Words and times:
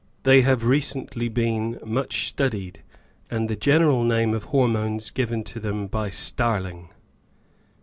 They 0.23 0.41
have 0.41 0.63
recently 0.65 1.29
been 1.29 1.77
much 1.85 2.27
studied, 2.27 2.81
and 3.29 3.47
the 3.47 3.55
general 3.55 4.03
name 4.03 4.33
of 4.33 4.45
Hormones 4.45 5.11
given 5.11 5.43
to 5.43 5.59
them 5.59 5.85
by 5.85 6.09
Starling. 6.09 6.89